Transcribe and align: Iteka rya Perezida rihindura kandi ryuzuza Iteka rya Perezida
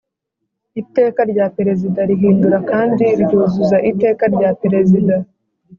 Iteka 0.81 1.21
rya 1.31 1.45
Perezida 1.57 1.99
rihindura 2.09 2.57
kandi 2.71 3.05
ryuzuza 3.21 3.77
Iteka 3.91 4.23
rya 4.35 4.49
Perezida 4.61 5.15